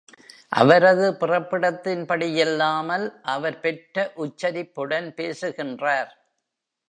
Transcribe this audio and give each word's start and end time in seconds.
அவரது 0.51 1.07
பிறப்பிடத்தின்படியில்லாமல், 1.11 3.05
அவர் 3.25 3.59
பெற்ற 3.59 4.11
உச்சரிப்புடன் 4.15 5.13
பேசுகின்றார். 5.13 6.11